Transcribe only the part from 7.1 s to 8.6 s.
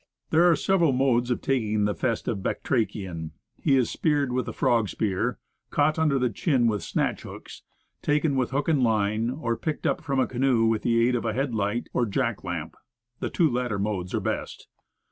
hooks; taken with